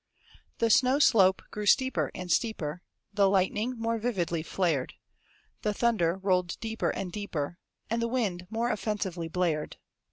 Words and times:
The 0.57 0.71
snow 0.71 0.97
slope 0.97 1.43
grew 1.51 1.67
steeper 1.67 2.09
and 2.15 2.31
steeper; 2.31 2.81
The 3.13 3.29
lightning 3.29 3.77
more 3.77 3.99
vividly 3.99 4.41
flared; 4.41 4.95
The 5.61 5.75
thunder 5.75 6.17
rolled 6.17 6.59
deeper 6.59 6.89
and 6.89 7.11
deeper; 7.11 7.59
And 7.87 8.01
the 8.01 8.07
wind 8.07 8.47
more 8.49 8.71
offensively 8.71 9.27
blared. 9.27 9.77